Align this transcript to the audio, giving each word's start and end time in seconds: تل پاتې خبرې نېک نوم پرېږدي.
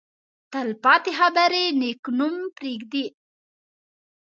تل 0.51 0.69
پاتې 0.83 1.11
خبرې 1.19 1.63
نېک 1.79 2.01
نوم 2.17 2.35
پرېږدي. 2.57 3.05